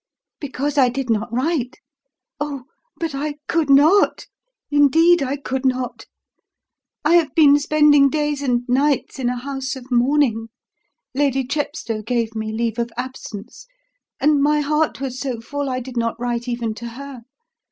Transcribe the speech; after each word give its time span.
"Because 0.39 0.79
I 0.79 0.89
did 0.89 1.11
not 1.11 1.31
write? 1.31 1.77
Oh, 2.39 2.63
but 2.99 3.13
I 3.13 3.35
could 3.47 3.69
not 3.69 4.25
indeed 4.71 5.21
I 5.21 5.35
could 5.37 5.63
not. 5.63 6.07
I 7.05 7.17
have 7.17 7.35
been 7.35 7.59
spending 7.59 8.09
days 8.09 8.41
and 8.41 8.67
nights 8.67 9.19
in 9.19 9.29
a 9.29 9.37
house 9.37 9.75
of 9.75 9.91
mourning 9.91 10.47
Lady 11.13 11.45
Chepstow 11.45 12.01
gave 12.01 12.33
me 12.33 12.51
leave 12.51 12.79
of 12.79 12.89
absence; 12.97 13.67
and 14.19 14.41
my 14.41 14.61
heart 14.61 14.99
was 14.99 15.19
so 15.19 15.39
full 15.39 15.69
I 15.69 15.79
did 15.79 15.97
not 15.97 16.19
write 16.19 16.47
even 16.47 16.73
to 16.73 16.87
her. 16.87 17.21